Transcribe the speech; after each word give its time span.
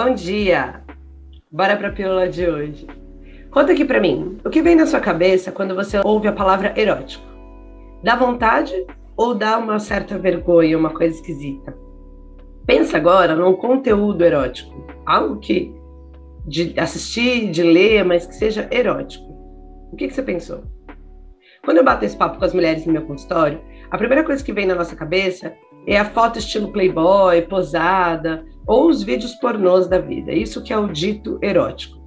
Bom 0.00 0.14
dia! 0.14 0.80
Bora 1.50 1.76
para 1.76 1.88
a 1.88 1.92
pílula 1.92 2.28
de 2.28 2.48
hoje. 2.48 2.86
Conta 3.50 3.72
aqui 3.72 3.84
para 3.84 4.00
mim, 4.00 4.38
o 4.44 4.48
que 4.48 4.62
vem 4.62 4.76
na 4.76 4.86
sua 4.86 5.00
cabeça 5.00 5.50
quando 5.50 5.74
você 5.74 5.98
ouve 6.04 6.28
a 6.28 6.32
palavra 6.32 6.72
erótico? 6.80 7.26
Dá 8.04 8.14
vontade 8.14 8.86
ou 9.16 9.34
dá 9.34 9.58
uma 9.58 9.80
certa 9.80 10.16
vergonha, 10.16 10.78
uma 10.78 10.90
coisa 10.90 11.16
esquisita? 11.16 11.76
Pensa 12.64 12.96
agora 12.96 13.34
num 13.34 13.54
conteúdo 13.54 14.24
erótico, 14.24 14.86
algo 15.04 15.40
que 15.40 15.74
de 16.46 16.78
assistir, 16.78 17.50
de 17.50 17.64
ler, 17.64 18.04
mas 18.04 18.24
que 18.24 18.36
seja 18.36 18.68
erótico. 18.70 19.26
O 19.90 19.96
que, 19.96 20.06
que 20.06 20.14
você 20.14 20.22
pensou? 20.22 20.62
Quando 21.64 21.78
eu 21.78 21.84
bato 21.84 22.04
esse 22.04 22.16
papo 22.16 22.38
com 22.38 22.44
as 22.44 22.54
mulheres 22.54 22.86
no 22.86 22.92
meu 22.92 23.02
consultório, 23.02 23.60
a 23.90 23.98
primeira 23.98 24.22
coisa 24.22 24.44
que 24.44 24.52
vem 24.52 24.64
na 24.64 24.76
nossa 24.76 24.94
cabeça 24.94 25.52
é 25.94 25.98
a 25.98 26.04
foto 26.04 26.38
estilo 26.38 26.72
Playboy, 26.72 27.42
posada, 27.42 28.44
ou 28.66 28.88
os 28.88 29.02
vídeos 29.02 29.34
pornôs 29.36 29.88
da 29.88 29.98
vida. 29.98 30.32
Isso 30.32 30.62
que 30.62 30.72
é 30.72 30.78
o 30.78 30.88
dito 30.88 31.38
erótico. 31.42 31.98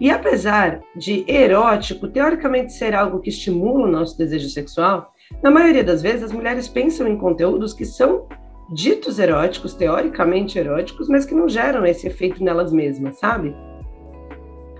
E 0.00 0.10
apesar 0.10 0.80
de 0.96 1.24
erótico 1.30 2.08
teoricamente 2.08 2.72
ser 2.72 2.94
algo 2.94 3.20
que 3.20 3.28
estimula 3.28 3.86
o 3.86 3.90
nosso 3.90 4.18
desejo 4.18 4.48
sexual, 4.48 5.12
na 5.42 5.50
maioria 5.50 5.84
das 5.84 6.02
vezes 6.02 6.24
as 6.24 6.32
mulheres 6.32 6.66
pensam 6.66 7.06
em 7.06 7.16
conteúdos 7.16 7.72
que 7.72 7.84
são 7.84 8.26
ditos 8.72 9.18
eróticos, 9.18 9.74
teoricamente 9.74 10.58
eróticos, 10.58 11.08
mas 11.08 11.24
que 11.24 11.34
não 11.34 11.48
geram 11.48 11.86
esse 11.86 12.06
efeito 12.06 12.42
nelas 12.42 12.72
mesmas, 12.72 13.18
sabe? 13.18 13.54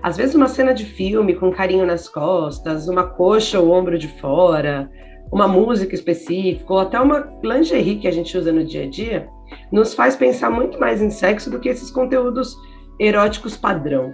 Às 0.01 0.17
vezes 0.17 0.33
uma 0.35 0.47
cena 0.47 0.73
de 0.73 0.83
filme 0.83 1.35
com 1.35 1.51
carinho 1.51 1.85
nas 1.85 2.09
costas, 2.09 2.87
uma 2.87 3.03
coxa 3.03 3.59
ou 3.59 3.71
ombro 3.71 3.97
de 3.97 4.07
fora, 4.07 4.89
uma 5.31 5.47
música 5.47 5.95
específica, 5.95 6.73
ou 6.73 6.79
até 6.79 6.99
uma 6.99 7.31
lingerie 7.41 7.97
que 7.97 8.07
a 8.07 8.11
gente 8.11 8.37
usa 8.37 8.51
no 8.51 8.63
dia 8.63 8.83
a 8.83 8.89
dia, 8.89 9.29
nos 9.71 9.93
faz 9.93 10.15
pensar 10.15 10.49
muito 10.49 10.79
mais 10.79 11.01
em 11.01 11.09
sexo 11.09 11.49
do 11.49 11.59
que 11.59 11.69
esses 11.69 11.89
conteúdos 11.89 12.55
eróticos 12.99 13.55
padrão. 13.55 14.13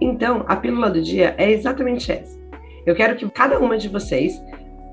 Então, 0.00 0.44
a 0.48 0.56
pílula 0.56 0.90
do 0.90 1.02
dia 1.02 1.34
é 1.38 1.50
exatamente 1.50 2.10
essa. 2.10 2.40
Eu 2.84 2.94
quero 2.94 3.16
que 3.16 3.28
cada 3.30 3.58
uma 3.60 3.78
de 3.78 3.88
vocês 3.88 4.42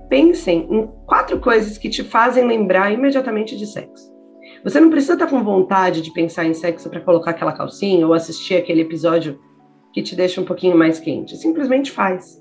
pensem 0.09 0.67
em 0.69 0.87
quatro 1.05 1.39
coisas 1.39 1.77
que 1.77 1.89
te 1.89 2.03
fazem 2.03 2.45
lembrar 2.45 2.91
imediatamente 2.91 3.57
de 3.57 3.65
sexo. 3.65 4.11
Você 4.63 4.79
não 4.79 4.89
precisa 4.89 5.13
estar 5.13 5.27
com 5.27 5.43
vontade 5.43 6.01
de 6.01 6.11
pensar 6.11 6.45
em 6.45 6.53
sexo 6.53 6.89
para 6.89 6.99
colocar 6.99 7.31
aquela 7.31 7.53
calcinha 7.53 8.05
ou 8.05 8.13
assistir 8.13 8.55
aquele 8.55 8.81
episódio 8.81 9.39
que 9.93 10.03
te 10.03 10.15
deixa 10.15 10.41
um 10.41 10.45
pouquinho 10.45 10.77
mais 10.77 10.99
quente. 10.99 11.37
Simplesmente 11.37 11.91
faz. 11.91 12.39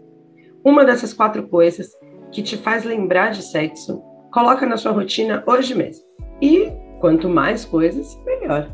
Uma 0.65 0.85
dessas 0.85 1.15
quatro 1.15 1.47
coisas 1.49 1.89
que 2.33 2.43
te 2.43 2.57
faz 2.57 2.85
lembrar 2.85 3.31
de 3.31 3.43
sexo, 3.43 4.03
coloca 4.33 4.67
na 4.67 4.77
sua 4.77 4.93
rotina 4.93 5.43
hoje 5.47 5.75
mesmo. 5.75 6.05
E 6.41 6.71
quanto 7.01 7.29
mais 7.29 7.65
coisas, 7.65 8.19
melhor. 8.25 8.71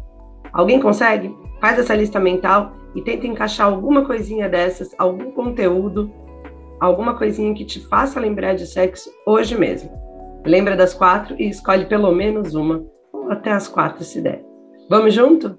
Alguém 0.53 0.81
consegue? 0.81 1.35
Faz 1.61 1.79
essa 1.79 1.95
lista 1.95 2.21
mental 2.21 2.73
e 2.95 3.03
tenta 3.03 3.27
encaixar 3.27 3.67
alguma 3.67 4.05
coisinha 4.05 4.49
dessas, 4.49 4.95
algum 4.99 5.33
conteúdo, 5.33 6.13
alguma 6.81 7.17
coisinha 7.17 7.55
que 7.55 7.65
te 7.65 7.81
faça 7.89 8.21
lembrar 8.21 8.55
de 8.55 8.67
sexo 8.67 9.11
hoje 9.27 9.57
mesmo. 9.57 9.91
Lembra 10.45 10.77
das 10.77 10.95
quatro 10.95 11.35
e 11.39 11.49
escolhe 11.49 11.87
pelo 11.87 12.13
menos 12.13 12.55
uma, 12.55 12.85
ou 13.13 13.31
até 13.31 13.51
as 13.51 13.67
quatro 13.67 14.05
se 14.05 14.21
der. 14.21 14.45
Vamos 14.89 15.15
junto? 15.15 15.59